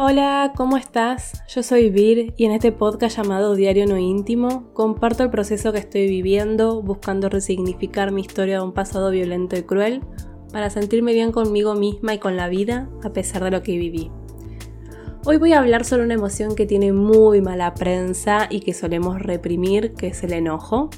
Hola, 0.00 0.52
¿cómo 0.54 0.76
estás? 0.76 1.42
Yo 1.48 1.64
soy 1.64 1.90
Vir 1.90 2.32
y 2.36 2.44
en 2.44 2.52
este 2.52 2.70
podcast 2.70 3.16
llamado 3.16 3.56
Diario 3.56 3.84
No 3.84 3.98
Íntimo 3.98 4.72
comparto 4.72 5.24
el 5.24 5.30
proceso 5.30 5.72
que 5.72 5.80
estoy 5.80 6.06
viviendo 6.06 6.80
buscando 6.82 7.28
resignificar 7.28 8.12
mi 8.12 8.20
historia 8.20 8.58
de 8.58 8.64
un 8.64 8.72
pasado 8.72 9.10
violento 9.10 9.56
y 9.56 9.64
cruel 9.64 10.02
para 10.52 10.70
sentirme 10.70 11.14
bien 11.14 11.32
conmigo 11.32 11.74
misma 11.74 12.14
y 12.14 12.20
con 12.20 12.36
la 12.36 12.48
vida 12.48 12.88
a 13.02 13.12
pesar 13.12 13.42
de 13.42 13.50
lo 13.50 13.64
que 13.64 13.76
viví. 13.76 14.12
Hoy 15.24 15.36
voy 15.36 15.52
a 15.52 15.58
hablar 15.58 15.84
sobre 15.84 16.04
una 16.04 16.14
emoción 16.14 16.54
que 16.54 16.64
tiene 16.64 16.92
muy 16.92 17.40
mala 17.40 17.74
prensa 17.74 18.46
y 18.48 18.60
que 18.60 18.74
solemos 18.74 19.20
reprimir, 19.20 19.94
que 19.94 20.06
es 20.06 20.22
el 20.22 20.32
enojo. 20.32 20.90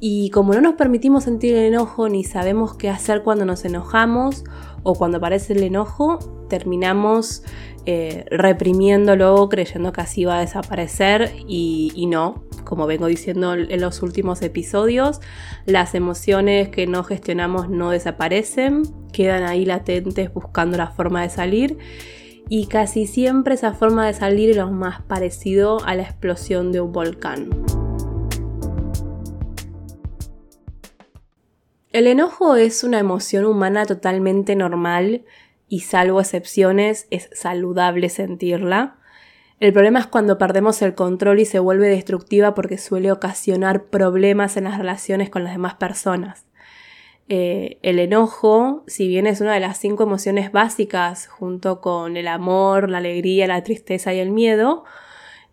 Y 0.00 0.30
como 0.30 0.54
no 0.54 0.62
nos 0.62 0.74
permitimos 0.74 1.24
sentir 1.24 1.54
el 1.54 1.66
enojo 1.66 2.08
ni 2.08 2.24
sabemos 2.24 2.74
qué 2.76 2.88
hacer 2.88 3.22
cuando 3.22 3.44
nos 3.44 3.66
enojamos 3.66 4.42
o 4.82 4.94
cuando 4.94 5.18
aparece 5.18 5.52
el 5.52 5.62
enojo, 5.62 6.18
terminamos 6.48 7.42
eh, 7.86 8.24
reprimiéndolo, 8.30 9.48
creyendo 9.48 9.92
que 9.92 10.00
así 10.00 10.24
va 10.24 10.38
a 10.38 10.40
desaparecer 10.40 11.32
y, 11.48 11.92
y 11.94 12.06
no. 12.06 12.44
Como 12.64 12.86
vengo 12.86 13.06
diciendo 13.06 13.54
en 13.54 13.80
los 13.80 14.02
últimos 14.02 14.40
episodios, 14.42 15.20
las 15.66 15.94
emociones 15.94 16.68
que 16.68 16.86
no 16.86 17.04
gestionamos 17.04 17.68
no 17.68 17.90
desaparecen, 17.90 18.82
quedan 19.12 19.42
ahí 19.42 19.64
latentes 19.64 20.32
buscando 20.32 20.76
la 20.76 20.88
forma 20.88 21.22
de 21.22 21.28
salir 21.28 21.78
y 22.48 22.66
casi 22.66 23.06
siempre 23.06 23.54
esa 23.54 23.72
forma 23.72 24.06
de 24.06 24.14
salir 24.14 24.50
es 24.50 24.56
lo 24.56 24.70
más 24.70 25.02
parecido 25.02 25.82
a 25.84 25.94
la 25.94 26.02
explosión 26.02 26.72
de 26.72 26.80
un 26.80 26.92
volcán. 26.92 27.50
El 31.92 32.06
enojo 32.06 32.56
es 32.56 32.84
una 32.84 32.98
emoción 32.98 33.44
humana 33.44 33.84
totalmente 33.84 34.56
normal 34.56 35.24
y 35.68 35.80
salvo 35.80 36.20
excepciones 36.20 37.06
es 37.10 37.28
saludable 37.34 38.08
sentirla. 38.08 38.96
El 39.60 39.74
problema 39.74 40.00
es 40.00 40.06
cuando 40.06 40.38
perdemos 40.38 40.80
el 40.80 40.94
control 40.94 41.40
y 41.40 41.44
se 41.44 41.58
vuelve 41.58 41.88
destructiva 41.88 42.54
porque 42.54 42.78
suele 42.78 43.12
ocasionar 43.12 43.84
problemas 43.84 44.56
en 44.56 44.64
las 44.64 44.78
relaciones 44.78 45.28
con 45.28 45.44
las 45.44 45.52
demás 45.52 45.74
personas. 45.74 46.46
Eh, 47.28 47.78
el 47.82 47.98
enojo, 47.98 48.84
si 48.86 49.06
bien 49.06 49.26
es 49.26 49.42
una 49.42 49.52
de 49.52 49.60
las 49.60 49.78
cinco 49.78 50.02
emociones 50.02 50.50
básicas 50.50 51.26
junto 51.26 51.82
con 51.82 52.16
el 52.16 52.26
amor, 52.26 52.88
la 52.88 52.98
alegría, 52.98 53.46
la 53.46 53.62
tristeza 53.62 54.14
y 54.14 54.18
el 54.18 54.30
miedo, 54.30 54.84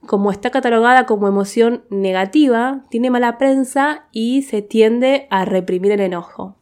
como 0.05 0.31
está 0.31 0.49
catalogada 0.49 1.05
como 1.05 1.27
emoción 1.27 1.83
negativa, 1.89 2.85
tiene 2.89 3.09
mala 3.09 3.37
prensa 3.37 4.07
y 4.11 4.43
se 4.43 4.61
tiende 4.61 5.27
a 5.29 5.45
reprimir 5.45 5.91
el 5.91 5.99
enojo. 5.99 6.55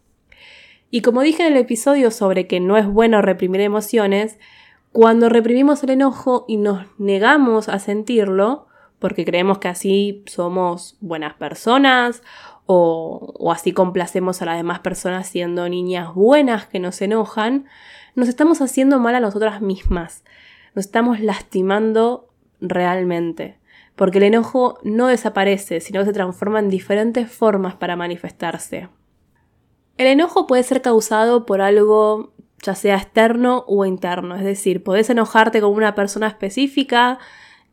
Y 0.90 1.02
como 1.02 1.22
dije 1.22 1.46
en 1.46 1.54
el 1.54 1.60
episodio 1.60 2.12
sobre 2.12 2.48
que 2.48 2.60
no 2.60 2.78
es 2.78 2.88
bueno 2.88 3.22
reprimir 3.22 3.62
emociones, 3.62 4.40
cuando 4.92 5.30
reprimimos 5.30 5.84
el 5.84 5.92
enojo 5.92 6.46
y 6.48 6.58
nos 6.58 6.88
negamos 6.98 7.70
a 7.70 7.80
sentirlo, 7.80 8.68
porque 9.00 9.26
creemos 9.26 9.60
que 9.60 9.68
así 9.68 10.24
somos 10.26 10.98
buenas 11.02 11.36
personas 11.36 12.24
o, 12.66 13.52
así 13.54 13.72
complacemos 13.72 14.42
a 14.42 14.46
las 14.46 14.58
demás 14.58 14.80
personas 14.80 15.28
siendo 15.28 15.70
niñas 15.70 16.14
buenas 16.14 16.68
que 16.68 16.80
nos 16.80 17.02
enojan, 17.02 17.66
nos 18.16 18.28
estamos 18.28 18.62
haciendo 18.62 19.00
mal 19.00 19.16
a 19.16 19.20
nosotras 19.20 19.62
mismas, 19.62 20.24
nos 20.74 20.86
estamos 20.86 21.20
lastimando 21.20 22.27
realmente, 22.60 23.60
porque 23.96 24.20
el 24.20 24.26
enojo 24.26 24.80
no 24.84 25.08
desaparece, 25.08 25.80
sino 25.80 26.02
que 26.02 26.08
se 26.08 26.14
transforma 26.14 26.60
en 26.60 26.70
diferentes 26.70 27.32
formas 27.32 27.76
para 27.76 27.96
manifestarse. 27.96 28.90
El 29.98 30.08
enojo 30.08 30.46
puede 30.48 30.64
ser 30.64 30.82
causado 30.82 31.46
por 31.46 31.62
algo 31.62 32.34
ya 32.64 32.76
sea 32.76 32.96
externo 32.96 33.64
o 33.68 33.86
interno, 33.86 34.36
es 34.36 34.44
decir, 34.44 34.84
podés 34.84 35.10
enojarte 35.10 35.62
con 35.62 35.74
una 35.74 35.96
persona 35.96 36.28
específica, 36.28 37.20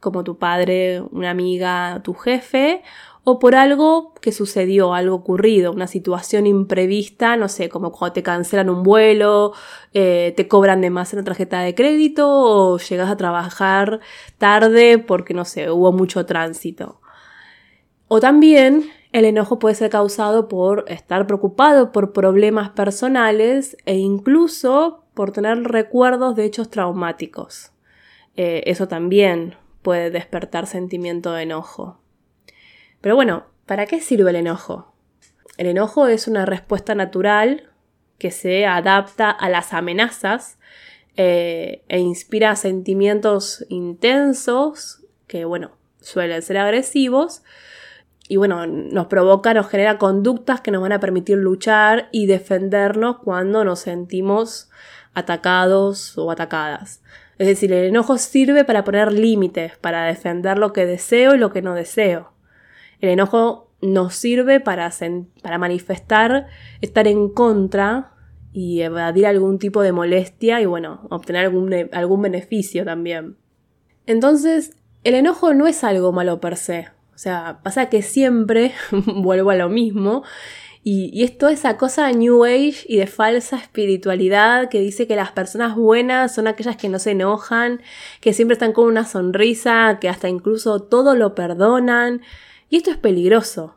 como 0.00 0.24
tu 0.24 0.38
padre, 0.38 1.00
una 1.10 1.30
amiga, 1.30 2.00
tu 2.04 2.12
jefe, 2.14 2.82
o 3.24 3.38
por 3.38 3.54
algo 3.54 4.12
que 4.20 4.32
sucedió, 4.32 4.92
algo 4.92 5.16
ocurrido, 5.16 5.72
una 5.72 5.86
situación 5.86 6.46
imprevista, 6.46 7.36
no 7.36 7.48
sé, 7.48 7.70
como 7.70 7.90
cuando 7.90 8.12
te 8.12 8.22
cancelan 8.22 8.68
un 8.68 8.82
vuelo, 8.82 9.52
eh, 9.94 10.34
te 10.36 10.46
cobran 10.46 10.82
de 10.82 10.90
más 10.90 11.12
en 11.14 11.20
la 11.20 11.24
tarjeta 11.24 11.60
de 11.60 11.74
crédito 11.74 12.28
o 12.28 12.78
llegas 12.78 13.10
a 13.10 13.16
trabajar 13.16 14.00
tarde 14.36 14.98
porque, 14.98 15.32
no 15.32 15.46
sé, 15.46 15.70
hubo 15.70 15.90
mucho 15.90 16.26
tránsito. 16.26 17.00
O 18.08 18.20
también 18.20 18.90
el 19.12 19.24
enojo 19.24 19.58
puede 19.58 19.74
ser 19.74 19.88
causado 19.90 20.46
por 20.46 20.84
estar 20.88 21.26
preocupado 21.26 21.92
por 21.92 22.12
problemas 22.12 22.70
personales 22.70 23.76
e 23.86 23.96
incluso 23.96 25.04
por 25.14 25.32
tener 25.32 25.62
recuerdos 25.64 26.36
de 26.36 26.44
hechos 26.44 26.68
traumáticos. 26.68 27.72
Eh, 28.36 28.64
eso 28.66 28.86
también 28.86 29.54
puede 29.80 30.10
despertar 30.10 30.66
sentimiento 30.66 31.32
de 31.32 31.44
enojo. 31.44 32.03
Pero 33.04 33.16
bueno, 33.16 33.44
¿para 33.66 33.84
qué 33.84 34.00
sirve 34.00 34.30
el 34.30 34.36
enojo? 34.36 34.94
El 35.58 35.66
enojo 35.66 36.06
es 36.06 36.26
una 36.26 36.46
respuesta 36.46 36.94
natural 36.94 37.70
que 38.16 38.30
se 38.30 38.64
adapta 38.64 39.30
a 39.30 39.50
las 39.50 39.74
amenazas 39.74 40.56
eh, 41.18 41.82
e 41.88 41.98
inspira 41.98 42.56
sentimientos 42.56 43.66
intensos 43.68 45.04
que, 45.26 45.44
bueno, 45.44 45.72
suelen 46.00 46.40
ser 46.40 46.56
agresivos, 46.56 47.42
y 48.26 48.36
bueno, 48.36 48.66
nos 48.66 49.08
provoca, 49.08 49.52
nos 49.52 49.68
genera 49.68 49.98
conductas 49.98 50.62
que 50.62 50.70
nos 50.70 50.80
van 50.80 50.92
a 50.92 51.00
permitir 51.00 51.36
luchar 51.36 52.08
y 52.10 52.24
defendernos 52.24 53.18
cuando 53.18 53.64
nos 53.64 53.80
sentimos 53.80 54.70
atacados 55.12 56.16
o 56.16 56.30
atacadas. 56.30 57.02
Es 57.36 57.48
decir, 57.48 57.70
el 57.70 57.84
enojo 57.84 58.16
sirve 58.16 58.64
para 58.64 58.82
poner 58.82 59.12
límites, 59.12 59.76
para 59.76 60.06
defender 60.06 60.56
lo 60.56 60.72
que 60.72 60.86
deseo 60.86 61.34
y 61.34 61.38
lo 61.38 61.52
que 61.52 61.60
no 61.60 61.74
deseo. 61.74 62.33
El 63.04 63.10
enojo 63.10 63.70
nos 63.82 64.14
sirve 64.14 64.60
para, 64.60 64.90
manifestar, 65.58 66.46
estar 66.80 67.06
en 67.06 67.28
contra 67.28 68.14
y 68.50 68.80
evadir 68.80 69.26
algún 69.26 69.58
tipo 69.58 69.82
de 69.82 69.92
molestia 69.92 70.62
y 70.62 70.64
bueno, 70.64 71.06
obtener 71.10 71.44
algún, 71.44 72.22
beneficio 72.22 72.86
también. 72.86 73.36
Entonces, 74.06 74.78
el 75.02 75.16
enojo 75.16 75.52
no 75.52 75.66
es 75.66 75.84
algo 75.84 76.12
malo 76.12 76.40
per 76.40 76.56
se. 76.56 76.88
O 77.14 77.18
sea, 77.18 77.60
pasa 77.62 77.90
que 77.90 78.00
siempre 78.00 78.72
vuelvo 78.90 79.50
a 79.50 79.56
lo 79.56 79.68
mismo. 79.68 80.22
Y, 80.82 81.10
y 81.12 81.24
es 81.24 81.36
toda 81.36 81.52
esa 81.52 81.76
cosa 81.76 82.10
New 82.10 82.42
Age 82.42 82.86
y 82.88 82.96
de 82.96 83.06
falsa 83.06 83.58
espiritualidad 83.58 84.70
que 84.70 84.80
dice 84.80 85.06
que 85.06 85.14
las 85.14 85.32
personas 85.32 85.76
buenas 85.76 86.34
son 86.34 86.46
aquellas 86.46 86.78
que 86.78 86.88
no 86.88 86.98
se 86.98 87.10
enojan, 87.10 87.82
que 88.22 88.32
siempre 88.32 88.54
están 88.54 88.72
con 88.72 88.86
una 88.86 89.04
sonrisa, 89.04 89.98
que 90.00 90.08
hasta 90.08 90.30
incluso 90.30 90.80
todo 90.80 91.14
lo 91.14 91.34
perdonan. 91.34 92.22
Y 92.74 92.78
esto 92.78 92.90
es 92.90 92.96
peligroso, 92.96 93.76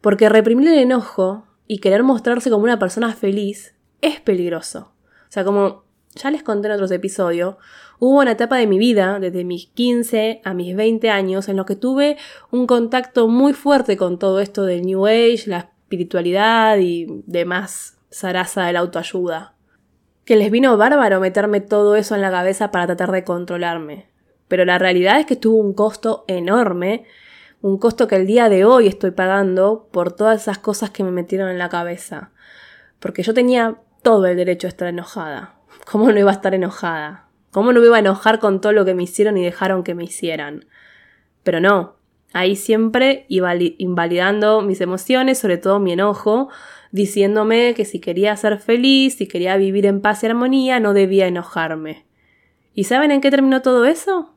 porque 0.00 0.28
reprimir 0.28 0.68
el 0.68 0.78
enojo 0.78 1.44
y 1.66 1.80
querer 1.80 2.04
mostrarse 2.04 2.50
como 2.50 2.62
una 2.62 2.78
persona 2.78 3.12
feliz 3.12 3.74
es 4.00 4.20
peligroso. 4.20 4.92
O 5.22 5.30
sea, 5.32 5.42
como 5.42 5.82
ya 6.14 6.30
les 6.30 6.44
conté 6.44 6.68
en 6.68 6.74
otros 6.74 6.92
episodios, 6.92 7.56
hubo 7.98 8.20
una 8.20 8.30
etapa 8.30 8.56
de 8.56 8.68
mi 8.68 8.78
vida, 8.78 9.18
desde 9.18 9.42
mis 9.42 9.66
15 9.66 10.42
a 10.44 10.54
mis 10.54 10.76
20 10.76 11.10
años, 11.10 11.48
en 11.48 11.56
lo 11.56 11.66
que 11.66 11.74
tuve 11.74 12.16
un 12.52 12.68
contacto 12.68 13.26
muy 13.26 13.54
fuerte 13.54 13.96
con 13.96 14.20
todo 14.20 14.38
esto 14.38 14.62
del 14.64 14.82
New 14.82 15.06
Age, 15.06 15.42
la 15.46 15.58
espiritualidad 15.58 16.78
y 16.78 17.24
demás 17.26 17.98
zaraza 18.08 18.66
de 18.66 18.72
la 18.72 18.78
autoayuda. 18.78 19.54
Que 20.24 20.36
les 20.36 20.52
vino 20.52 20.76
bárbaro 20.76 21.18
meterme 21.18 21.60
todo 21.60 21.96
eso 21.96 22.14
en 22.14 22.20
la 22.20 22.30
cabeza 22.30 22.70
para 22.70 22.86
tratar 22.86 23.10
de 23.10 23.24
controlarme. 23.24 24.06
Pero 24.46 24.64
la 24.64 24.78
realidad 24.78 25.18
es 25.18 25.26
que 25.26 25.34
tuvo 25.34 25.56
un 25.56 25.74
costo 25.74 26.24
enorme, 26.28 27.04
un 27.60 27.78
costo 27.78 28.06
que 28.06 28.16
el 28.16 28.26
día 28.26 28.48
de 28.48 28.64
hoy 28.64 28.86
estoy 28.86 29.10
pagando 29.10 29.88
por 29.90 30.12
todas 30.12 30.42
esas 30.42 30.58
cosas 30.58 30.90
que 30.90 31.04
me 31.04 31.10
metieron 31.10 31.48
en 31.48 31.58
la 31.58 31.68
cabeza. 31.68 32.30
Porque 33.00 33.22
yo 33.22 33.34
tenía 33.34 33.78
todo 34.02 34.26
el 34.26 34.36
derecho 34.36 34.66
a 34.66 34.70
estar 34.70 34.88
enojada, 34.88 35.58
¿Cómo 35.90 36.12
no 36.12 36.18
iba 36.18 36.30
a 36.30 36.34
estar 36.34 36.54
enojada? 36.54 37.28
¿Cómo 37.50 37.72
no 37.72 37.80
me 37.80 37.86
iba 37.86 37.96
a 37.96 38.00
enojar 38.00 38.40
con 38.40 38.60
todo 38.60 38.72
lo 38.72 38.84
que 38.84 38.94
me 38.94 39.04
hicieron 39.04 39.38
y 39.38 39.42
dejaron 39.42 39.84
que 39.84 39.94
me 39.94 40.04
hicieran? 40.04 40.66
Pero 41.42 41.60
no, 41.60 41.96
ahí 42.34 42.56
siempre 42.56 43.24
iba 43.28 43.54
invalidando 43.56 44.60
mis 44.60 44.82
emociones, 44.82 45.38
sobre 45.38 45.56
todo 45.56 45.80
mi 45.80 45.92
enojo, 45.92 46.50
diciéndome 46.92 47.72
que 47.74 47.86
si 47.86 48.00
quería 48.00 48.36
ser 48.36 48.58
feliz, 48.58 49.16
si 49.16 49.26
quería 49.26 49.56
vivir 49.56 49.86
en 49.86 50.02
paz 50.02 50.22
y 50.22 50.26
armonía, 50.26 50.78
no 50.78 50.92
debía 50.92 51.26
enojarme. 51.26 52.04
¿Y 52.74 52.84
saben 52.84 53.10
en 53.10 53.22
qué 53.22 53.30
terminó 53.30 53.62
todo 53.62 53.86
eso? 53.86 54.34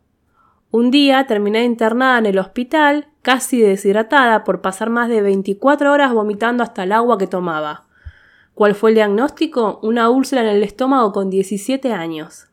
Un 0.70 0.90
día 0.90 1.28
terminé 1.28 1.66
internada 1.66 2.18
en 2.18 2.28
el 2.28 2.40
hospital, 2.40 3.11
casi 3.22 3.62
deshidratada 3.62 4.44
por 4.44 4.62
pasar 4.62 4.90
más 4.90 5.10
de 5.10 5.22
24 5.22 5.92
horas 5.92 6.14
vomitando 6.14 6.64
hasta 6.64 6.84
el 6.84 6.92
agua 6.92 7.18
que 7.18 7.28
tomaba. 7.28 7.86
¿Cuál 8.54 8.76
fue 8.76 8.92
el 8.92 8.96
diagnóstico? 8.96 9.80
Una 9.82 10.10
úlcera 10.10 10.42
en 10.42 10.48
el 10.50 10.64
estómago 10.64 11.12
con 11.12 11.30
17 11.30 11.94
años. 11.94 12.48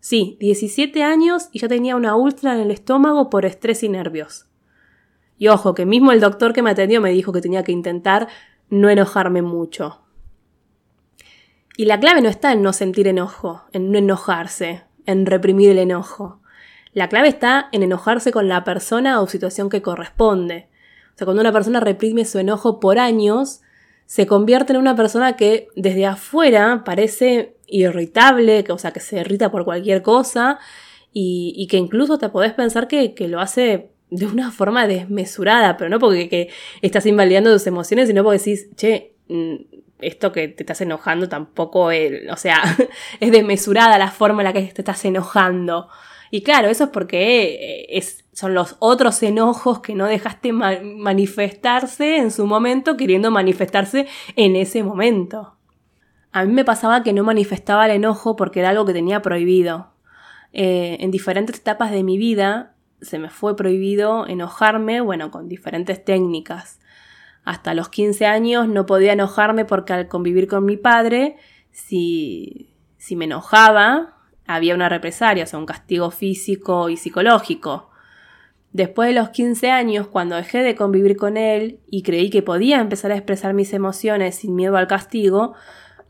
Sí, 0.00 0.36
17 0.40 1.02
años 1.02 1.48
y 1.52 1.60
ya 1.60 1.68
tenía 1.68 1.96
una 1.96 2.16
úlcera 2.16 2.54
en 2.54 2.60
el 2.60 2.70
estómago 2.70 3.30
por 3.30 3.44
estrés 3.44 3.82
y 3.82 3.88
nervios. 3.88 4.46
Y 5.36 5.48
ojo, 5.48 5.74
que 5.74 5.86
mismo 5.86 6.12
el 6.12 6.20
doctor 6.20 6.52
que 6.52 6.62
me 6.62 6.70
atendió 6.70 7.00
me 7.00 7.12
dijo 7.12 7.32
que 7.32 7.40
tenía 7.40 7.62
que 7.62 7.72
intentar 7.72 8.28
no 8.70 8.90
enojarme 8.90 9.42
mucho. 9.42 10.02
Y 11.76 11.84
la 11.84 12.00
clave 12.00 12.20
no 12.20 12.28
está 12.28 12.52
en 12.52 12.62
no 12.62 12.72
sentir 12.72 13.06
enojo, 13.06 13.62
en 13.72 13.92
no 13.92 13.98
enojarse, 13.98 14.82
en 15.06 15.26
reprimir 15.26 15.70
el 15.70 15.78
enojo. 15.78 16.40
La 16.92 17.08
clave 17.08 17.28
está 17.28 17.68
en 17.72 17.82
enojarse 17.82 18.32
con 18.32 18.48
la 18.48 18.64
persona 18.64 19.20
o 19.20 19.26
situación 19.26 19.68
que 19.68 19.82
corresponde. 19.82 20.68
O 21.14 21.18
sea, 21.18 21.24
cuando 21.24 21.40
una 21.40 21.52
persona 21.52 21.80
reprime 21.80 22.24
su 22.24 22.38
enojo 22.38 22.80
por 22.80 22.98
años, 22.98 23.60
se 24.06 24.26
convierte 24.26 24.72
en 24.72 24.78
una 24.78 24.96
persona 24.96 25.36
que 25.36 25.68
desde 25.76 26.06
afuera 26.06 26.82
parece 26.84 27.56
irritable, 27.66 28.64
que, 28.64 28.72
o 28.72 28.78
sea, 28.78 28.92
que 28.92 29.00
se 29.00 29.20
irrita 29.20 29.50
por 29.50 29.64
cualquier 29.64 30.02
cosa 30.02 30.58
y, 31.12 31.66
que 31.70 31.76
incluso 31.76 32.18
te 32.18 32.28
podés 32.28 32.54
pensar 32.54 32.88
que, 32.88 33.14
lo 33.28 33.40
hace 33.40 33.90
de 34.10 34.26
una 34.26 34.50
forma 34.50 34.86
desmesurada, 34.86 35.76
pero 35.76 35.90
no 35.90 35.98
porque 35.98 36.28
que 36.28 36.48
estás 36.80 37.04
invalidando 37.04 37.52
tus 37.52 37.66
emociones, 37.66 38.08
sino 38.08 38.24
porque 38.24 38.38
decís, 38.38 38.68
che, 38.76 39.12
mm, 39.28 39.56
esto 40.00 40.32
que 40.32 40.48
te 40.48 40.62
estás 40.62 40.80
enojando 40.80 41.28
tampoco 41.28 41.90
es, 41.90 42.30
o 42.30 42.36
sea, 42.36 42.62
es 43.20 43.30
desmesurada 43.32 43.98
la 43.98 44.10
forma 44.10 44.42
en 44.42 44.44
la 44.44 44.52
que 44.52 44.62
te 44.62 44.80
estás 44.80 45.04
enojando. 45.04 45.88
Y 46.30 46.42
claro, 46.42 46.68
eso 46.68 46.84
es 46.84 46.90
porque 46.90 47.86
eh, 47.90 48.04
son 48.32 48.54
los 48.54 48.76
otros 48.78 49.22
enojos 49.22 49.80
que 49.80 49.94
no 49.94 50.06
dejaste 50.06 50.52
manifestarse 50.52 52.18
en 52.18 52.30
su 52.30 52.46
momento, 52.46 52.96
queriendo 52.96 53.30
manifestarse 53.30 54.06
en 54.36 54.56
ese 54.56 54.82
momento. 54.82 55.56
A 56.32 56.44
mí 56.44 56.52
me 56.52 56.64
pasaba 56.64 57.02
que 57.02 57.12
no 57.12 57.24
manifestaba 57.24 57.86
el 57.86 57.92
enojo 57.92 58.36
porque 58.36 58.60
era 58.60 58.70
algo 58.70 58.84
que 58.84 58.92
tenía 58.92 59.22
prohibido. 59.22 59.92
Eh, 60.52 60.98
en 61.00 61.10
diferentes 61.10 61.58
etapas 61.58 61.90
de 61.90 62.02
mi 62.02 62.18
vida 62.18 62.74
se 63.00 63.18
me 63.18 63.30
fue 63.30 63.56
prohibido 63.56 64.26
enojarme, 64.26 65.00
bueno, 65.00 65.30
con 65.30 65.48
diferentes 65.48 66.04
técnicas. 66.04 66.80
Hasta 67.44 67.74
los 67.74 67.88
15 67.88 68.26
años 68.26 68.68
no 68.68 68.84
podía 68.84 69.12
enojarme 69.12 69.64
porque 69.64 69.92
al 69.92 70.08
convivir 70.08 70.48
con 70.48 70.64
mi 70.64 70.76
padre, 70.76 71.36
si, 71.70 72.74
si 72.98 73.16
me 73.16 73.24
enojaba, 73.24 74.17
había 74.48 74.74
una 74.74 74.88
represalia, 74.88 75.44
o 75.44 75.46
sea, 75.46 75.58
un 75.58 75.66
castigo 75.66 76.10
físico 76.10 76.88
y 76.88 76.96
psicológico. 76.96 77.90
Después 78.72 79.08
de 79.08 79.14
los 79.14 79.28
15 79.28 79.70
años, 79.70 80.08
cuando 80.08 80.36
dejé 80.36 80.58
de 80.58 80.74
convivir 80.74 81.16
con 81.16 81.36
él 81.36 81.80
y 81.90 82.02
creí 82.02 82.30
que 82.30 82.42
podía 82.42 82.80
empezar 82.80 83.12
a 83.12 83.16
expresar 83.16 83.52
mis 83.52 83.72
emociones 83.74 84.36
sin 84.36 84.56
miedo 84.56 84.76
al 84.76 84.86
castigo, 84.86 85.54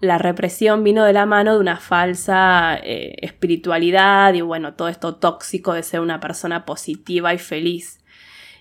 la 0.00 0.19
represión 0.19 0.85
vino 0.85 1.05
de 1.05 1.12
la 1.12 1.26
mano 1.26 1.55
de 1.55 1.61
una 1.61 1.79
falsa 1.79 2.79
eh, 2.82 3.17
espiritualidad 3.23 4.32
y 4.35 4.40
bueno, 4.40 4.75
todo 4.75 4.87
esto 4.87 5.17
tóxico 5.17 5.73
de 5.73 5.82
ser 5.82 6.00
una 6.00 6.20
persona 6.20 6.64
positiva 6.64 7.35
y 7.35 7.38
feliz. 7.38 7.99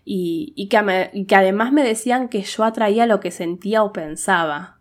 Y, 0.09 0.69
que, 0.69 1.25
que 1.27 1.35
además 1.35 1.73
me 1.73 1.83
decían 1.83 2.29
que 2.29 2.41
yo 2.41 2.63
atraía 2.63 3.05
lo 3.05 3.19
que 3.19 3.29
sentía 3.29 3.83
o 3.83 3.91
pensaba. 3.91 4.79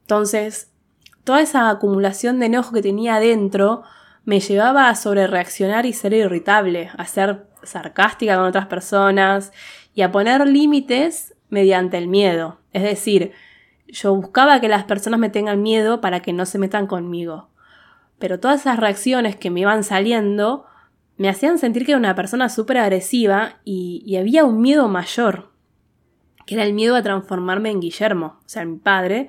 Entonces, 0.00 0.72
toda 1.22 1.40
esa 1.40 1.70
acumulación 1.70 2.40
de 2.40 2.46
enojo 2.46 2.72
que 2.72 2.82
tenía 2.82 3.14
adentro 3.14 3.84
me 4.24 4.40
llevaba 4.40 4.88
a 4.88 4.94
sobrereaccionar 4.94 5.86
y 5.86 5.92
ser 5.92 6.14
irritable, 6.14 6.90
a 6.96 7.06
ser 7.06 7.46
sarcástica 7.62 8.36
con 8.36 8.46
otras 8.46 8.66
personas 8.66 9.52
y 9.94 10.02
a 10.02 10.12
poner 10.12 10.46
límites 10.46 11.34
mediante 11.50 11.98
el 11.98 12.08
miedo. 12.08 12.58
Es 12.72 12.82
decir, 12.82 13.32
yo 13.86 14.14
buscaba 14.14 14.60
que 14.60 14.68
las 14.68 14.84
personas 14.84 15.20
me 15.20 15.30
tengan 15.30 15.62
miedo 15.62 16.00
para 16.00 16.20
que 16.20 16.32
no 16.32 16.46
se 16.46 16.58
metan 16.58 16.86
conmigo. 16.86 17.48
Pero 18.18 18.40
todas 18.40 18.60
esas 18.60 18.78
reacciones 18.78 19.36
que 19.36 19.50
me 19.50 19.60
iban 19.60 19.84
saliendo 19.84 20.64
me 21.16 21.28
hacían 21.28 21.58
sentir 21.58 21.84
que 21.84 21.92
era 21.92 21.98
una 21.98 22.14
persona 22.14 22.48
súper 22.48 22.78
agresiva 22.78 23.60
y, 23.64 24.02
y, 24.04 24.16
había 24.16 24.44
un 24.44 24.60
miedo 24.60 24.88
mayor, 24.88 25.52
que 26.44 26.56
era 26.56 26.64
el 26.64 26.72
miedo 26.72 26.96
a 26.96 27.02
transformarme 27.02 27.70
en 27.70 27.80
Guillermo, 27.80 28.38
o 28.40 28.48
sea, 28.48 28.62
en 28.62 28.72
mi 28.72 28.78
padre, 28.78 29.28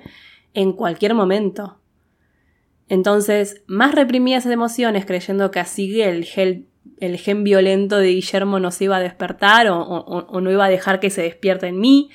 en 0.52 0.72
cualquier 0.72 1.14
momento. 1.14 1.78
Entonces, 2.88 3.62
más 3.66 3.94
reprimía 3.94 4.38
esas 4.38 4.52
emociones 4.52 5.06
creyendo 5.06 5.50
que 5.50 5.60
así 5.60 6.00
el 6.00 6.24
gen, 6.24 6.68
el 7.00 7.16
gen 7.18 7.44
violento 7.44 7.98
de 7.98 8.08
Guillermo 8.08 8.60
no 8.60 8.70
se 8.70 8.84
iba 8.84 8.96
a 8.96 9.00
despertar 9.00 9.68
o, 9.68 9.80
o 9.80 10.40
no 10.40 10.50
iba 10.50 10.64
a 10.64 10.70
dejar 10.70 11.00
que 11.00 11.10
se 11.10 11.22
despierte 11.22 11.66
en 11.66 11.80
mí, 11.80 12.10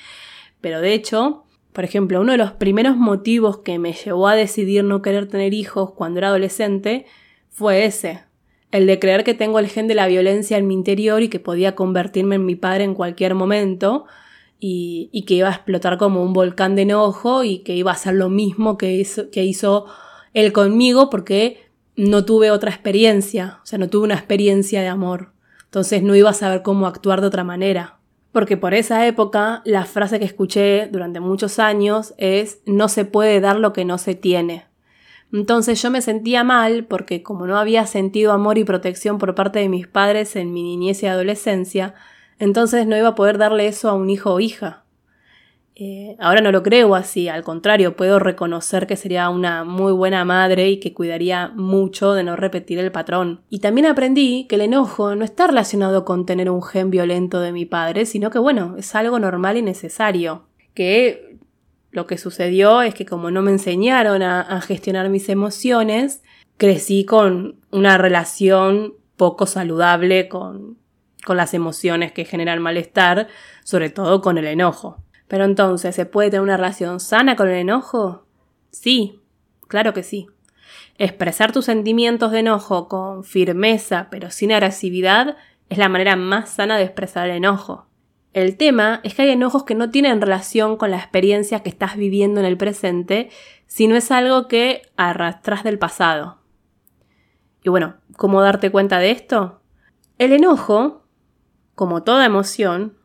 pero 0.60 0.80
de 0.80 0.94
hecho, 0.94 1.44
por 1.72 1.84
ejemplo, 1.84 2.20
uno 2.20 2.32
de 2.32 2.38
los 2.38 2.52
primeros 2.52 2.96
motivos 2.96 3.58
que 3.58 3.78
me 3.78 3.92
llevó 3.92 4.28
a 4.28 4.34
decidir 4.34 4.84
no 4.84 5.02
querer 5.02 5.28
tener 5.28 5.54
hijos 5.54 5.92
cuando 5.92 6.18
era 6.18 6.28
adolescente 6.28 7.06
fue 7.50 7.84
ese, 7.84 8.22
el 8.72 8.86
de 8.86 8.98
creer 8.98 9.24
que 9.24 9.34
tengo 9.34 9.58
el 9.58 9.68
gen 9.68 9.86
de 9.86 9.94
la 9.94 10.06
violencia 10.06 10.56
en 10.56 10.66
mi 10.66 10.74
interior 10.74 11.22
y 11.22 11.28
que 11.28 11.38
podía 11.38 11.74
convertirme 11.74 12.36
en 12.36 12.46
mi 12.46 12.56
padre 12.56 12.84
en 12.84 12.94
cualquier 12.94 13.34
momento 13.34 14.06
y, 14.58 15.24
que 15.26 15.34
iba 15.34 15.48
a 15.48 15.52
explotar 15.52 15.98
como 15.98 16.22
un 16.22 16.32
volcán 16.32 16.76
de 16.76 16.82
enojo 16.82 17.42
y 17.42 17.58
que 17.58 17.74
iba 17.74 17.90
a 17.90 17.94
hacer 17.94 18.14
lo 18.14 18.28
mismo 18.28 18.78
que 18.78 18.94
hizo, 18.94 19.30
que 19.30 19.44
hizo 19.44 19.86
él 20.34 20.52
conmigo 20.52 21.10
porque 21.10 21.70
no 21.96 22.24
tuve 22.24 22.50
otra 22.50 22.70
experiencia, 22.70 23.60
o 23.62 23.66
sea, 23.66 23.78
no 23.78 23.88
tuve 23.88 24.04
una 24.04 24.14
experiencia 24.14 24.80
de 24.80 24.88
amor. 24.88 25.32
Entonces 25.64 26.02
no 26.02 26.14
iba 26.14 26.30
a 26.30 26.34
saber 26.34 26.62
cómo 26.62 26.86
actuar 26.86 27.20
de 27.20 27.26
otra 27.28 27.44
manera 27.44 27.98
porque 28.32 28.56
por 28.56 28.72
esa 28.74 29.06
época 29.06 29.60
la 29.64 29.84
frase 29.84 30.18
que 30.18 30.24
escuché 30.24 30.88
durante 30.90 31.20
muchos 31.20 31.58
años 31.58 32.14
es 32.16 32.60
no 32.64 32.88
se 32.88 33.04
puede 33.04 33.40
dar 33.40 33.58
lo 33.58 33.74
que 33.74 33.84
no 33.84 33.98
se 33.98 34.14
tiene. 34.14 34.66
Entonces 35.32 35.80
yo 35.80 35.90
me 35.90 36.02
sentía 36.02 36.42
mal 36.42 36.84
porque 36.84 37.22
como 37.22 37.46
no 37.46 37.58
había 37.58 37.86
sentido 37.86 38.32
amor 38.32 38.58
y 38.58 38.64
protección 38.64 39.18
por 39.18 39.34
parte 39.34 39.58
de 39.60 39.68
mis 39.68 39.86
padres 39.86 40.34
en 40.36 40.52
mi 40.52 40.62
niñez 40.62 41.02
y 41.02 41.06
adolescencia, 41.06 41.94
entonces 42.38 42.86
no 42.86 42.96
iba 42.96 43.08
a 43.08 43.14
poder 43.14 43.38
darle 43.38 43.66
eso 43.66 43.88
a 43.88 43.94
un 43.94 44.10
hijo 44.10 44.32
o 44.32 44.40
hija. 44.40 44.81
Eh, 45.74 46.16
ahora 46.18 46.42
no 46.42 46.52
lo 46.52 46.62
creo 46.62 46.94
así, 46.94 47.28
al 47.28 47.42
contrario, 47.42 47.96
puedo 47.96 48.18
reconocer 48.18 48.86
que 48.86 48.96
sería 48.96 49.30
una 49.30 49.64
muy 49.64 49.92
buena 49.92 50.24
madre 50.24 50.68
y 50.68 50.78
que 50.78 50.92
cuidaría 50.92 51.48
mucho 51.54 52.12
de 52.12 52.24
no 52.24 52.36
repetir 52.36 52.78
el 52.78 52.92
patrón. 52.92 53.40
Y 53.48 53.60
también 53.60 53.86
aprendí 53.86 54.46
que 54.48 54.56
el 54.56 54.60
enojo 54.62 55.14
no 55.14 55.24
está 55.24 55.46
relacionado 55.46 56.04
con 56.04 56.26
tener 56.26 56.50
un 56.50 56.62
gen 56.62 56.90
violento 56.90 57.40
de 57.40 57.52
mi 57.52 57.64
padre, 57.64 58.04
sino 58.04 58.30
que 58.30 58.38
bueno, 58.38 58.76
es 58.76 58.94
algo 58.94 59.18
normal 59.18 59.56
y 59.56 59.62
necesario. 59.62 60.46
Que 60.74 61.38
lo 61.90 62.06
que 62.06 62.18
sucedió 62.18 62.82
es 62.82 62.94
que 62.94 63.06
como 63.06 63.30
no 63.30 63.40
me 63.42 63.50
enseñaron 63.50 64.22
a, 64.22 64.60
gestionar 64.60 65.08
mis 65.08 65.28
emociones, 65.28 66.22
crecí 66.58 67.04
con 67.04 67.56
una 67.70 67.96
relación 67.96 68.94
poco 69.16 69.46
saludable 69.46 70.28
con, 70.28 70.76
con 71.24 71.36
las 71.36 71.54
emociones 71.54 72.12
que 72.12 72.24
generan 72.24 72.60
malestar, 72.60 73.28
sobre 73.64 73.88
todo 73.88 74.20
con 74.20 74.36
el 74.36 74.46
enojo. 74.46 75.02
Pero 75.28 75.44
entonces, 75.44 75.94
¿se 75.94 76.06
puede 76.06 76.30
tener 76.30 76.42
una 76.42 76.56
relación 76.56 77.00
sana 77.00 77.36
con 77.36 77.48
el 77.48 77.56
enojo? 77.56 78.26
Sí, 78.70 79.20
claro 79.68 79.92
que 79.92 80.02
sí. 80.02 80.26
Expresar 80.98 81.52
tus 81.52 81.64
sentimientos 81.64 82.32
de 82.32 82.40
enojo 82.40 82.88
con 82.88 83.24
firmeza 83.24 84.08
pero 84.10 84.30
sin 84.30 84.52
agresividad 84.52 85.36
es 85.68 85.78
la 85.78 85.88
manera 85.88 86.16
más 86.16 86.50
sana 86.50 86.76
de 86.76 86.84
expresar 86.84 87.28
el 87.28 87.36
enojo. 87.36 87.86
El 88.32 88.56
tema 88.56 89.00
es 89.04 89.14
que 89.14 89.22
hay 89.22 89.30
enojos 89.30 89.64
que 89.64 89.74
no 89.74 89.90
tienen 89.90 90.20
relación 90.20 90.76
con 90.76 90.90
la 90.90 90.96
experiencia 90.96 91.60
que 91.60 91.68
estás 91.68 91.96
viviendo 91.96 92.40
en 92.40 92.46
el 92.46 92.56
presente, 92.56 93.30
sino 93.66 93.94
es 93.94 94.10
algo 94.10 94.48
que 94.48 94.82
arrastras 94.96 95.64
del 95.64 95.78
pasado. 95.78 96.38
Y 97.62 97.68
bueno, 97.68 97.96
¿cómo 98.16 98.40
darte 98.40 98.70
cuenta 98.70 98.98
de 98.98 99.10
esto? 99.10 99.60
El 100.18 100.32
enojo, 100.32 101.04
como 101.74 102.02
toda 102.02 102.24
emoción, 102.24 102.96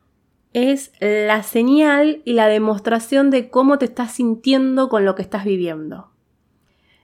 es 0.52 0.92
la 1.00 1.42
señal 1.42 2.22
y 2.24 2.32
la 2.32 2.48
demostración 2.48 3.30
de 3.30 3.50
cómo 3.50 3.78
te 3.78 3.86
estás 3.86 4.12
sintiendo 4.12 4.88
con 4.88 5.04
lo 5.04 5.14
que 5.14 5.22
estás 5.22 5.44
viviendo. 5.44 6.10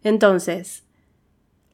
Entonces, 0.02 0.84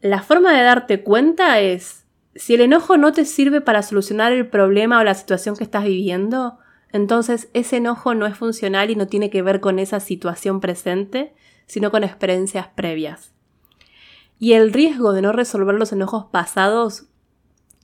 la 0.01 0.23
forma 0.23 0.57
de 0.57 0.63
darte 0.63 1.03
cuenta 1.03 1.61
es, 1.61 2.07
si 2.35 2.55
el 2.55 2.63
enojo 2.63 2.97
no 2.97 3.13
te 3.13 3.25
sirve 3.25 3.61
para 3.61 3.83
solucionar 3.83 4.33
el 4.33 4.49
problema 4.49 4.99
o 4.99 5.05
la 5.05 5.15
situación 5.15 5.57
que 5.57 5.65
estás 5.65 5.85
viviendo, 5.85 6.59
entonces 6.93 7.49
ese 7.55 7.77
enojo 7.77 8.15
no 8.15 8.27
es 8.27 8.37
funcional 8.37 8.91
y 8.91 8.97
no 8.97 9.07
tiene 9.07 9.31
que 9.31 9.43
ver 9.43 9.61
con 9.61 9.79
esa 9.79 10.01
situación 10.01 10.61
presente, 10.61 11.35
sino 11.67 11.91
con 11.91 12.03
experiencias 12.03 12.69
previas. 12.69 13.33
Y 14.39 14.55
el 14.55 14.73
riesgo 14.73 15.13
de 15.13 15.23
no 15.23 15.33
resolver 15.33 15.75
los 15.75 15.93
enojos 15.93 16.27
pasados 16.33 17.07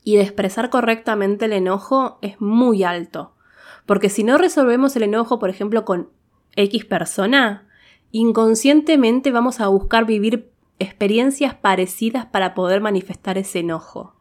y 0.03 0.17
de 0.17 0.23
expresar 0.23 0.71
correctamente 0.71 1.45
el 1.45 1.53
enojo 1.53 2.19
es 2.23 2.41
muy 2.41 2.83
alto. 2.83 3.36
Porque 3.85 4.09
si 4.09 4.25
no 4.25 4.39
resolvemos 4.39 4.97
el 4.97 5.05
enojo, 5.05 5.39
por 5.39 5.51
ejemplo, 5.51 5.85
con 5.85 6.11
X 6.57 6.85
persona, 6.85 7.69
inconscientemente 8.13 9.31
vamos 9.31 9.61
a 9.61 9.69
buscar 9.69 10.07
vivir 10.07 10.51
experiencias 10.79 11.55
parecidas 11.55 12.27
para 12.27 12.55
poder 12.55 12.81
manifestar 12.81 13.39
ese 13.39 13.61
enojo. 13.61 14.15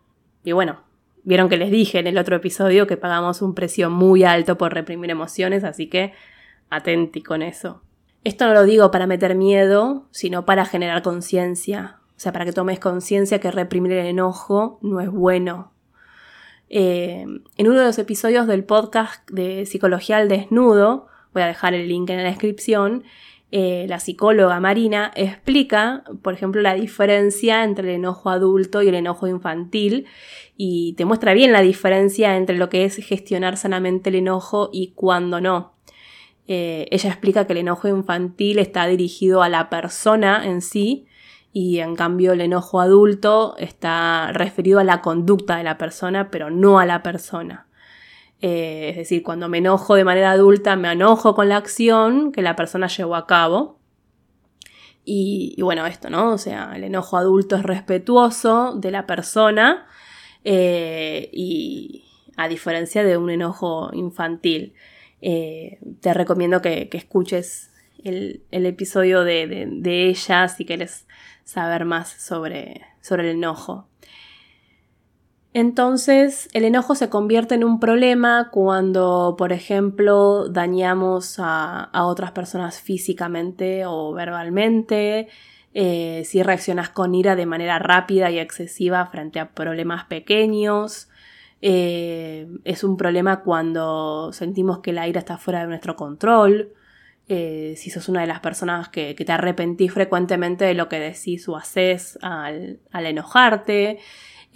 Y 0.43 0.51
bueno, 0.51 0.81
vieron 1.23 1.49
que 1.49 1.57
les 1.57 1.71
dije 1.71 1.99
en 1.99 2.07
el 2.07 2.17
otro 2.17 2.35
episodio 2.35 2.87
que 2.87 2.97
pagamos 2.97 3.41
un 3.41 3.55
precio 3.55 3.89
muy 3.89 4.23
alto 4.23 4.57
por 4.57 4.73
reprimir 4.73 5.09
emociones, 5.09 5.63
así 5.63 5.87
que 5.87 6.13
atenti 6.69 7.21
con 7.21 7.41
eso. 7.41 7.81
Esto 8.23 8.47
no 8.47 8.53
lo 8.53 8.63
digo 8.63 8.89
para 8.91 9.07
meter 9.07 9.35
miedo, 9.35 10.07
sino 10.11 10.45
para 10.45 10.65
generar 10.65 11.03
conciencia. 11.03 11.99
O 12.17 12.19
sea, 12.19 12.31
para 12.31 12.45
que 12.45 12.53
tomes 12.53 12.79
conciencia 12.79 13.39
que 13.39 13.51
reprimir 13.51 13.91
el 13.91 14.07
enojo 14.07 14.79
no 14.81 15.01
es 15.01 15.09
bueno, 15.09 15.73
eh, 16.69 17.25
en 17.57 17.67
uno 17.67 17.79
de 17.79 17.85
los 17.85 17.99
episodios 17.99 18.47
del 18.47 18.63
podcast 18.63 19.29
de 19.29 19.65
Psicología 19.65 20.17
al 20.17 20.29
Desnudo, 20.29 21.07
voy 21.33 21.43
a 21.43 21.47
dejar 21.47 21.73
el 21.73 21.87
link 21.87 22.09
en 22.09 22.17
la 22.17 22.29
descripción, 22.29 23.03
eh, 23.51 23.85
la 23.87 23.99
psicóloga 23.99 24.59
Marina 24.59 25.11
explica, 25.15 26.03
por 26.21 26.33
ejemplo, 26.33 26.61
la 26.61 26.73
diferencia 26.73 27.63
entre 27.63 27.89
el 27.89 27.95
enojo 27.95 28.29
adulto 28.29 28.81
y 28.81 28.89
el 28.89 28.95
enojo 28.95 29.27
infantil 29.27 30.07
y 30.57 30.93
te 30.97 31.05
muestra 31.05 31.33
bien 31.33 31.51
la 31.51 31.61
diferencia 31.61 32.35
entre 32.35 32.57
lo 32.57 32.69
que 32.69 32.85
es 32.85 32.95
gestionar 32.97 33.55
sanamente 33.55 34.09
el 34.09 34.15
enojo 34.15 34.69
y 34.73 34.93
cuando 34.95 35.39
no. 35.39 35.73
Eh, 36.47 36.87
ella 36.91 37.09
explica 37.09 37.47
que 37.47 37.53
el 37.53 37.59
enojo 37.59 37.87
infantil 37.87 38.59
está 38.59 38.87
dirigido 38.87 39.41
a 39.41 39.49
la 39.49 39.69
persona 39.69 40.45
en 40.45 40.61
sí 40.61 41.05
y 41.57 41.79
en 41.79 41.95
cambio 41.95 42.33
el 42.33 42.41
enojo 42.41 42.81
adulto 42.81 43.55
está 43.57 44.33
referido 44.33 44.79
a 44.79 44.83
la 44.83 44.99
conducta 44.99 45.55
de 45.55 45.63
la 45.63 45.77
persona, 45.77 46.29
pero 46.29 46.49
no 46.49 46.79
a 46.79 46.85
la 46.85 47.01
persona. 47.01 47.69
Eh, 48.41 48.89
es 48.89 48.97
decir, 48.97 49.23
cuando 49.23 49.47
me 49.47 49.59
enojo 49.59 49.95
de 49.95 50.03
manera 50.03 50.31
adulta, 50.31 50.75
me 50.75 50.91
enojo 50.91 51.33
con 51.33 51.47
la 51.47 51.55
acción 51.55 52.33
que 52.33 52.41
la 52.41 52.57
persona 52.57 52.87
llevó 52.87 53.15
a 53.15 53.25
cabo. 53.25 53.79
Y, 55.05 55.55
bueno, 55.61 55.85
esto, 55.85 56.09
¿no? 56.09 56.33
O 56.33 56.37
sea, 56.37 56.73
el 56.75 56.83
enojo 56.83 57.15
adulto 57.15 57.55
es 57.55 57.63
respetuoso 57.63 58.75
de 58.75 58.91
la 58.91 59.07
persona 59.07 59.87
eh, 60.43 61.29
y 61.31 62.03
a 62.35 62.49
diferencia 62.49 63.01
de 63.05 63.15
un 63.15 63.29
enojo 63.29 63.91
infantil. 63.93 64.73
Eh, 65.21 65.79
te 66.01 66.13
recomiendo 66.13 66.61
que, 66.61 66.89
escuches 66.91 67.71
el, 68.05 68.65
episodio 68.65 69.23
de, 69.23 69.67
de, 69.69 70.09
ella 70.09 70.47
si 70.47 70.65
quieres 70.65 71.07
saber 71.43 71.85
más 71.85 72.09
sobre, 72.09 72.81
sobre 73.01 73.29
el 73.29 73.37
enojo. 73.37 73.87
Entonces, 75.53 76.49
el 76.51 76.65
enojo 76.65 76.95
se 76.95 77.09
convierte 77.09 77.55
en 77.55 77.63
un 77.63 77.79
problema 77.79 78.49
cuando, 78.51 79.35
por 79.37 79.53
ejemplo, 79.53 80.49
dañamos 80.49 81.37
a, 81.39 81.89
otras 81.93 82.31
personas 82.33 82.81
físicamente 82.81 83.85
o 83.85 84.11
verbalmente, 84.11 85.29
eh, 85.73 86.23
si 86.25 86.43
reaccionas 86.43 86.89
con 86.89 87.15
ira 87.15 87.37
de 87.37 87.45
manera 87.45 87.79
rápida 87.79 88.29
y 88.31 88.39
excesiva 88.39 89.05
frente 89.05 89.39
a 89.39 89.51
problemas 89.51 90.03
pequeños. 90.05 91.07
Eh, 91.61 92.47
es 92.65 92.83
un 92.83 92.97
problema 92.97 93.41
cuando 93.41 94.33
sentimos 94.33 94.79
que 94.79 94.91
la 94.91 95.07
ira 95.07 95.19
está 95.19 95.37
fuera 95.37 95.61
de 95.61 95.67
nuestro 95.67 95.95
control. 95.95 96.73
Eh, 97.27 97.73
si 97.77 97.89
sos 97.89 98.07
una 98.07 98.21
de 98.21 98.27
las 98.27 98.39
personas 98.39 98.89
que, 98.89 99.15
te 99.15 99.31
arrepentís 99.31 99.91
frecuentemente 99.91 100.65
de 100.65 100.75
lo 100.75 100.89
que 100.89 100.99
decís 100.99 101.47
o 101.49 101.57
haces 101.57 102.19
al 102.21 102.79
enojarte. 102.93 103.99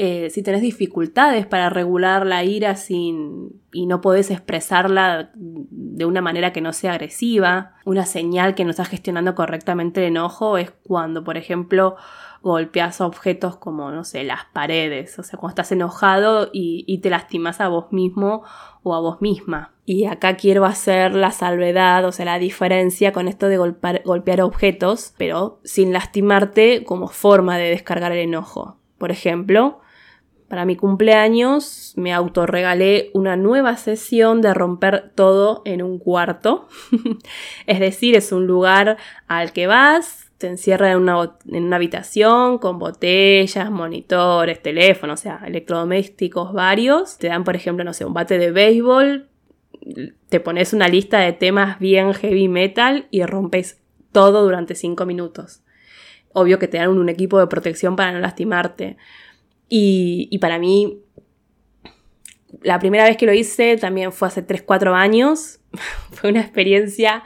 Eh, 0.02 0.30
si 0.30 0.44
tenés 0.44 0.62
dificultades 0.62 1.46
para 1.46 1.70
regular 1.70 2.26
la 2.26 2.46
ira 2.46 2.78
sin, 2.78 3.62
y 3.74 3.86
no 3.86 4.00
podés 4.00 4.32
expresarla 4.32 5.32
de 5.36 6.06
una 6.06 6.22
manera 6.22 6.54
que 6.54 6.62
no 6.62 6.72
sea 6.72 6.94
agresiva, 6.94 7.74
una 7.84 8.06
señal 8.06 8.56
que 8.56 8.64
no 8.64 8.72
estás 8.72 8.88
gestionando 8.88 9.36
correctamente 9.36 10.00
el 10.00 10.08
enojo 10.08 10.58
es 10.58 10.72
cuando, 10.72 11.26
por 11.26 11.36
ejemplo, 11.36 11.98
golpeas 12.42 13.02
objetos 13.02 13.58
como, 13.58 13.92
no 13.92 14.06
sé, 14.06 14.24
las 14.24 14.46
paredes, 14.54 15.20
o 15.20 15.24
sea, 15.24 15.38
cuando 15.38 15.52
estás 15.52 15.74
enojado 15.74 16.50
y, 16.54 16.98
te 17.02 17.10
lastimas 17.10 17.60
a 17.60 17.68
vos 17.68 17.92
mismo 17.92 18.44
o 18.84 18.96
a 18.96 19.02
vos 19.02 19.22
misma. 19.22 19.74
Y 19.92 20.06
acá 20.06 20.36
quiero 20.36 20.66
hacer 20.66 21.16
la 21.16 21.32
salvedad, 21.32 22.06
o 22.06 22.12
sea, 22.12 22.24
la 22.24 22.38
diferencia 22.38 23.12
con 23.12 23.28
esto 23.28 23.48
de 23.48 23.58
golpear 23.58 24.42
objetos, 24.44 25.16
pero 25.18 25.60
sin 25.64 25.94
lastimarte 25.94 26.84
como 26.84 27.08
forma 27.08 27.58
de 27.58 27.72
descargar 27.72 28.12
el 28.12 28.20
enojo. 28.20 28.78
Por 29.00 29.10
ejemplo, 29.10 29.80
para 30.48 30.66
mi 30.66 30.76
cumpleaños 30.76 31.96
me 31.96 32.14
autorregalé 32.14 33.10
una 33.16 33.36
nueva 33.36 33.78
sesión 33.78 34.44
de 34.44 34.54
romper 34.54 35.12
todo 35.16 35.64
en 35.66 35.82
un 35.82 35.98
cuarto. 35.98 36.68
es 37.66 37.80
decir, 37.80 38.16
es 38.16 38.32
un 38.32 38.46
lugar 38.46 38.98
al 39.28 39.54
que 39.54 39.66
vas, 39.66 40.30
te 40.38 40.46
encierra 40.46 40.92
en 40.92 41.00
una, 41.00 41.36
en 41.48 41.64
una 41.64 41.78
habitación 41.78 42.60
con 42.60 42.78
botellas, 42.78 43.72
monitores, 43.72 44.62
teléfonos, 44.62 45.20
o 45.20 45.24
sea, 45.24 45.42
electrodomésticos 45.48 46.54
varios. 46.54 47.18
Te 47.18 47.30
dan, 47.30 47.44
por 47.44 47.56
ejemplo, 47.56 47.84
no 47.84 47.94
sé, 47.94 48.06
un 48.06 48.14
bate 48.14 48.38
de 48.38 48.52
béisbol, 48.52 49.29
te 50.30 50.40
pones 50.40 50.74
una 50.74 50.88
lista 50.88 51.20
de 51.20 51.34
temas 51.34 51.80
bien 51.80 52.14
heavy 52.14 52.48
metal 52.48 53.08
y 53.12 53.24
rompes 53.24 53.80
todo 54.12 54.44
durante 54.44 54.76
cinco 54.76 55.06
minutos. 55.06 55.62
Obvio 56.34 56.60
que 56.60 56.68
te 56.68 56.78
dan 56.78 56.90
un 56.90 57.10
equipo 57.10 57.40
de 57.40 57.48
protección 57.48 57.96
para 57.96 58.12
no 58.12 58.20
lastimarte. 58.20 58.98
Y, 59.68 60.38
para 60.40 60.58
mí, 60.58 61.02
la 62.62 62.80
primera 62.80 63.04
vez 63.04 63.18
que 63.18 63.26
lo 63.26 63.34
hice 63.34 63.78
también 63.78 64.12
fue 64.12 64.28
hace 64.28 64.46
3-4 64.46 64.96
años. 64.96 65.60
fue 66.12 66.30
una 66.30 66.42
experiencia 66.42 67.24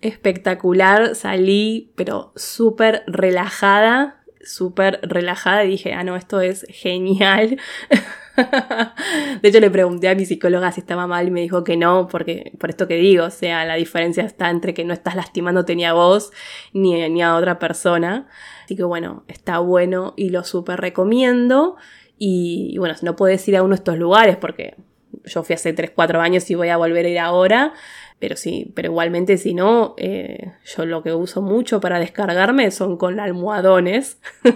espectacular. 0.00 1.14
Salí, 1.14 1.92
pero 1.94 2.32
súper 2.36 3.04
relajada, 3.06 4.22
súper 4.42 5.00
relajada 5.02 5.64
y 5.64 5.70
dije, 5.70 5.92
ah, 5.92 6.04
no, 6.04 6.16
esto 6.16 6.40
es 6.40 6.66
genial. 6.68 7.58
de 9.42 9.48
hecho, 9.48 9.60
le 9.60 9.70
pregunté 9.70 10.08
a 10.08 10.14
mi 10.14 10.26
psicóloga 10.26 10.72
si 10.72 10.80
estaba 10.80 11.06
mal 11.06 11.28
y 11.28 11.30
me 11.30 11.40
dijo 11.40 11.64
que 11.64 11.76
no, 11.76 12.08
porque 12.08 12.52
por 12.58 12.70
esto 12.70 12.88
que 12.88 12.96
digo, 12.96 13.24
o 13.24 13.30
sea, 13.30 13.64
la 13.64 13.74
diferencia 13.74 14.24
está 14.24 14.50
entre 14.50 14.74
que 14.74 14.84
no 14.84 14.92
estás 14.92 15.14
lastimándote 15.14 15.76
ni 15.76 15.84
a 15.84 15.92
vos 15.92 16.32
ni, 16.72 17.08
ni 17.10 17.22
a 17.22 17.36
otra 17.36 17.58
persona. 17.58 18.28
Así 18.64 18.76
que 18.76 18.84
bueno, 18.84 19.24
está 19.28 19.58
bueno 19.58 20.14
y 20.16 20.30
lo 20.30 20.44
súper 20.44 20.80
recomiendo. 20.80 21.76
Y, 22.18 22.76
bueno, 22.78 22.94
no 23.02 23.16
puedes 23.16 23.46
ir 23.48 23.56
a 23.56 23.62
uno 23.62 23.70
de 23.70 23.76
estos 23.76 23.98
lugares 23.98 24.36
porque 24.36 24.76
yo 25.24 25.42
fui 25.42 25.54
hace 25.54 25.72
3, 25.72 25.92
4 25.94 26.20
años 26.20 26.48
y 26.50 26.54
voy 26.54 26.68
a 26.68 26.76
volver 26.76 27.06
a 27.06 27.08
ir 27.08 27.18
ahora. 27.18 27.72
Pero 28.18 28.36
sí, 28.36 28.72
pero 28.74 28.90
igualmente 28.90 29.36
si 29.36 29.54
no, 29.54 29.94
eh, 29.98 30.52
yo 30.64 30.86
lo 30.86 31.02
que 31.02 31.12
uso 31.12 31.42
mucho 31.42 31.80
para 31.80 31.98
descargarme 31.98 32.70
son 32.70 32.96
con 32.96 33.20
almohadones. 33.20 34.18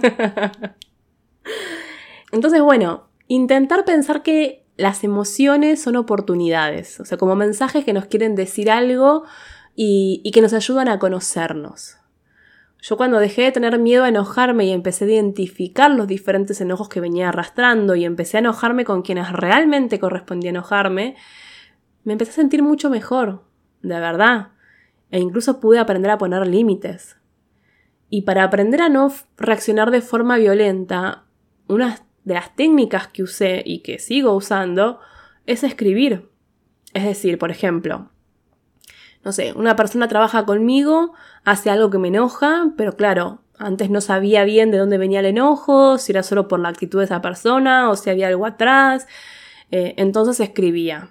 Entonces, 2.31 2.61
bueno, 2.61 3.08
intentar 3.29 3.85
pensar 3.85 4.23
que 4.23 4.65
las 4.75 5.03
emociones 5.03 5.81
son 5.81 5.95
oportunidades, 5.95 6.99
o 6.99 7.05
sea, 7.05 7.17
como 7.17 7.35
mensajes 7.35 7.85
que 7.85 7.93
nos 7.93 8.05
quieren 8.05 8.35
decir 8.35 8.71
algo 8.71 9.23
y, 9.75 10.29
que 10.33 10.41
nos 10.41 10.53
ayudan 10.53 10.89
a 10.89 10.99
conocernos. 10.99 11.97
Yo 12.81 12.97
cuando 12.97 13.19
dejé 13.19 13.43
de 13.43 13.51
tener 13.51 13.77
miedo 13.77 14.03
a 14.03 14.09
enojarme 14.09 14.65
y 14.65 14.71
empecé 14.71 15.05
a 15.05 15.09
identificar 15.09 15.91
los 15.91 16.07
diferentes 16.07 16.59
enojos 16.59 16.89
que 16.89 17.01
venía 17.01 17.29
arrastrando 17.29 17.95
y 17.95 18.03
empecé 18.03 18.37
a 18.37 18.39
enojarme 18.39 18.83
con 18.83 19.03
quienes 19.03 19.31
realmente 19.31 19.99
correspondía 19.99 20.49
enojarme, 20.49 21.15
me 22.03 22.13
empecé 22.13 22.31
a 22.31 22.35
sentir 22.35 22.63
mucho 22.63 22.89
mejor, 22.89 23.43
de 23.81 23.99
verdad. 23.99 24.49
E 25.11 25.19
incluso 25.19 25.59
pude 25.59 25.77
aprender 25.77 26.09
a 26.09 26.17
poner 26.17 26.47
límites. 26.47 27.17
Y 28.09 28.23
para 28.23 28.43
aprender 28.43 28.81
a 28.81 28.89
no 28.89 29.13
reaccionar 29.37 29.91
de 29.91 30.01
forma 30.01 30.37
violenta, 30.37 31.25
una 31.67 32.08
de 32.29 32.35
las 32.35 32.55
técnicas 32.55 33.07
que 33.07 33.23
usé 33.23 33.63
y 33.65 33.79
que 33.79 33.99
sigo 33.99 34.33
usando 34.33 34.99
es 35.47 35.63
escribir. 35.63 36.29
Es 36.93 37.03
decir, 37.03 37.39
por 37.39 37.49
ejemplo, 37.49 38.11
no 39.25 39.31
sé, 39.31 39.51
una 39.53 39.75
persona 39.75 40.07
trabaja 40.07 40.45
conmigo, 40.45 41.13
hace 41.43 41.71
algo 41.71 41.89
que 41.89 41.97
me 41.97 42.07
enoja, 42.09 42.71
pero 42.77 42.95
claro, 42.95 43.41
antes 43.57 43.89
no 43.89 43.99
sabía 43.99 44.43
bien 44.43 44.69
de 44.69 44.77
dónde 44.77 44.99
venía 44.99 45.21
el 45.21 45.25
enojo, 45.25 45.97
si 45.97 46.11
era 46.11 46.21
solo 46.21 46.47
por 46.47 46.59
la 46.59 46.69
actitud 46.69 46.99
de 46.99 47.05
esa 47.05 47.21
persona 47.21 47.89
o 47.89 47.95
si 47.95 48.11
había 48.11 48.27
algo 48.27 48.45
atrás. 48.45 49.07
Eh, 49.71 49.95
entonces 49.97 50.39
escribía. 50.39 51.09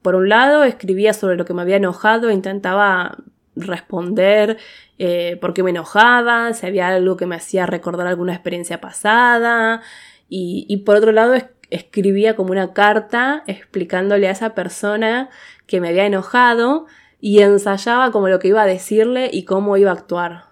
Por 0.00 0.14
un 0.14 0.30
lado, 0.30 0.64
escribía 0.64 1.12
sobre 1.12 1.36
lo 1.36 1.44
que 1.44 1.52
me 1.52 1.60
había 1.60 1.76
enojado 1.76 2.30
e 2.30 2.34
intentaba 2.34 3.18
responder 3.54 4.56
eh, 4.98 5.36
por 5.40 5.52
qué 5.54 5.62
me 5.62 5.70
enojaba, 5.70 6.52
si 6.54 6.66
había 6.66 6.88
algo 6.88 7.16
que 7.16 7.26
me 7.26 7.36
hacía 7.36 7.66
recordar 7.66 8.06
alguna 8.06 8.32
experiencia 8.32 8.80
pasada. 8.80 9.82
Y, 10.28 10.76
por 10.84 10.96
otro 10.96 11.12
lado, 11.12 11.34
escribía 11.70 12.36
como 12.36 12.50
una 12.50 12.72
carta 12.72 13.44
explicándole 13.46 14.28
a 14.28 14.32
esa 14.32 14.54
persona 14.54 15.30
que 15.66 15.80
me 15.80 15.88
había 15.88 16.06
enojado 16.06 16.86
y 17.20 17.40
ensayaba 17.40 18.10
como 18.10 18.28
lo 18.28 18.38
que 18.38 18.48
iba 18.48 18.62
a 18.62 18.66
decirle 18.66 19.30
y 19.32 19.44
cómo 19.44 19.76
iba 19.76 19.90
a 19.90 19.94
actuar. 19.94 20.44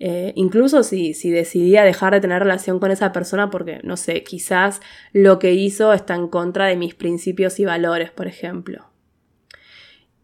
Eh, 0.00 0.32
incluso 0.36 0.82
si, 0.84 1.14
si 1.14 1.30
decidía 1.30 1.82
dejar 1.82 2.12
de 2.12 2.20
tener 2.20 2.40
relación 2.40 2.78
con 2.78 2.90
esa 2.90 3.12
persona 3.12 3.50
porque, 3.50 3.80
no 3.82 3.96
sé, 3.96 4.22
quizás 4.22 4.80
lo 5.12 5.38
que 5.38 5.52
hizo 5.52 5.92
está 5.92 6.14
en 6.14 6.28
contra 6.28 6.66
de 6.66 6.76
mis 6.76 6.94
principios 6.94 7.58
y 7.58 7.64
valores, 7.64 8.10
por 8.10 8.26
ejemplo. 8.26 8.87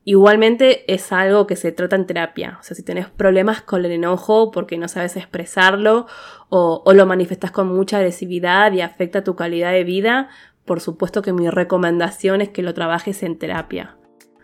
Igualmente 0.05 0.93
es 0.93 1.13
algo 1.13 1.47
que 1.47 1.57
se 1.57 1.73
trata 1.73 1.97
en 1.97 2.07
terapia. 2.07 2.59
O 2.61 2.63
sea, 2.63 2.77
si 2.77 2.83
tenés 2.83 3.09
problemas 3.09 3.63
con 3.63 3.85
el 3.85 3.93
enojo 3.93 4.51
porque 4.51 4.77
no 4.77 4.87
sabes 4.89 5.17
expresarlo 5.17 6.07
o, 6.51 6.83
o 6.85 6.93
lo 6.93 7.07
manifestas 7.07 7.51
con 7.51 7.69
mucha 7.69 7.97
agresividad 7.97 8.73
y 8.73 8.83
afecta 8.83 9.25
tu 9.25 9.35
calidad 9.35 9.73
de 9.73 9.85
vida, 9.85 10.29
por 10.67 10.81
supuesto 10.81 11.23
que 11.23 11.33
mi 11.33 11.49
recomendación 11.49 12.43
es 12.43 12.51
que 12.51 12.63
lo 12.63 12.75
trabajes 12.75 13.23
en 13.23 13.39
terapia. 13.39 13.97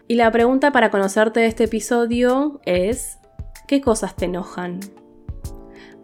Y 0.09 0.17
la 0.17 0.31
pregunta 0.33 0.73
para 0.73 0.91
conocerte 0.91 1.41
de 1.41 1.47
este 1.47 1.65
episodio 1.65 2.61
es, 2.65 3.19
¿qué 3.69 3.81
cosas 3.81 4.17
te 4.17 4.25
enojan? 4.25 4.81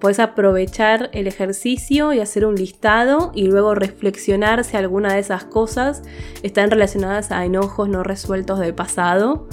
Puedes 0.00 0.20
aprovechar 0.20 1.10
el 1.12 1.26
ejercicio 1.26 2.12
y 2.12 2.20
hacer 2.20 2.44
un 2.44 2.54
listado 2.54 3.32
y 3.34 3.46
luego 3.46 3.74
reflexionar 3.74 4.64
si 4.64 4.76
alguna 4.76 5.14
de 5.14 5.20
esas 5.20 5.44
cosas 5.44 6.02
están 6.42 6.70
relacionadas 6.70 7.32
a 7.32 7.44
enojos 7.44 7.88
no 7.88 8.02
resueltos 8.02 8.58
del 8.60 8.74
pasado. 8.74 9.48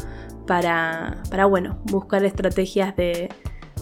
para, 0.45 1.23
para 1.29 1.45
bueno, 1.45 1.79
buscar 1.85 2.23
estrategias 2.25 2.95
de, 2.95 3.29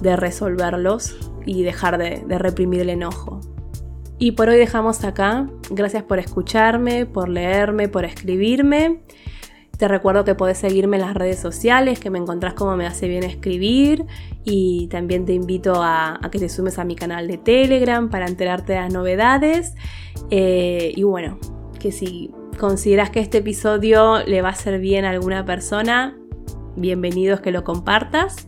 de 0.02 0.16
resolverlos 0.16 1.16
y 1.46 1.64
dejar 1.64 1.98
de, 1.98 2.24
de 2.26 2.38
reprimir 2.38 2.82
el 2.82 2.90
enojo. 2.90 3.42
Y 4.18 4.34
por 4.34 4.50
hoy 4.50 4.58
dejamos 4.58 5.04
acá. 5.04 5.48
Gracias 5.72 6.04
por 6.04 6.20
escucharme, 6.20 7.08
por 7.08 7.28
leerme, 7.30 7.88
por 7.88 8.06
escribirme. 8.06 9.02
Te 9.82 9.88
recuerdo 9.88 10.24
que 10.24 10.36
puedes 10.36 10.60
seguirme 10.60 10.98
en 10.98 11.02
las 11.02 11.16
redes 11.16 11.40
sociales, 11.40 12.00
que 12.00 12.12
me 12.12 12.20
encontrás 12.20 12.54
como 12.54 12.78
me 12.78 12.86
hace 12.86 13.08
bien 13.08 13.24
escribir. 13.24 14.06
Y 14.44 14.86
también 14.92 15.26
te 15.26 15.34
invito 15.34 15.82
a, 15.82 16.20
que 16.32 16.38
te 16.38 16.50
sumes 16.50 16.78
a 16.78 16.84
mi 16.84 16.96
canal 16.96 17.28
de 17.28 17.40
Telegram 17.40 18.08
para 18.12 18.28
enterarte 18.28 18.74
de 18.74 18.80
las 18.80 18.94
novedades. 18.94 19.74
Eh, 20.30 20.94
y 20.96 21.02
bueno, 21.02 21.40
que 21.80 21.92
si 21.92 22.30
consideras 22.60 23.10
que 23.10 23.22
este 23.22 23.40
episodio 23.40 24.24
le 24.24 24.44
va 24.44 24.50
a 24.50 24.52
hacer 24.52 24.80
bien 24.80 25.04
a 25.04 25.10
alguna 25.10 25.46
persona, 25.46 26.16
bienvenidos 26.76 27.42
que 27.42 27.50
lo 27.50 27.64
compartas. 27.64 28.48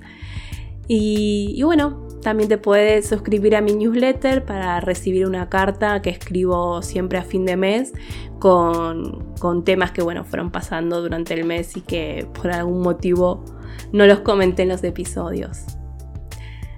Y, 0.87 1.59
bueno, 1.63 2.02
también 2.23 2.49
te 2.49 2.57
puedes 2.57 3.07
suscribir 3.07 3.55
a 3.55 3.61
mi 3.61 3.73
newsletter 3.73 4.45
para 4.45 4.79
recibir 4.79 5.27
una 5.27 5.49
carta 5.49 6.01
que 6.01 6.09
escribo 6.09 6.81
siempre 6.81 7.17
a 7.17 7.23
fin 7.23 7.45
de 7.45 7.55
mes 7.55 7.93
con, 8.39 9.33
con, 9.39 9.63
temas 9.63 9.91
que 9.91 10.01
bueno, 10.01 10.23
fueron 10.25 10.51
pasando 10.51 11.01
durante 11.01 11.33
el 11.33 11.45
mes 11.45 11.77
y 11.77 11.81
que 11.81 12.27
por 12.33 12.51
algún 12.51 12.81
motivo 12.81 13.45
no 13.91 14.05
los 14.05 14.19
comenté 14.19 14.63
en 14.63 14.69
los 14.69 14.83
episodios. 14.83 15.65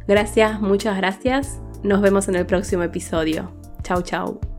Gracias, 0.08 0.62
muchas 0.62 0.98
gracias. 0.98 1.60
Nos 1.84 2.02
vemos 2.02 2.28
en 2.28 2.36
el 2.36 2.46
próximo 2.46 2.84
episodio. 2.84 3.52
Chau, 3.84 4.02
chau. 4.02 4.55